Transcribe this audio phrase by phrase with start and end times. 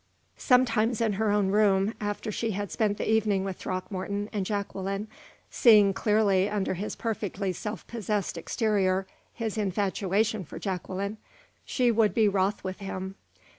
[0.39, 5.07] Sometimes in her own room, after she had spent the evening with Throckmorton and Jacqueline,
[5.51, 11.19] seeing clearly under his perfectly self possessed exterior his infatuation for Jacqueline,
[11.65, 13.13] she would be wroth with him.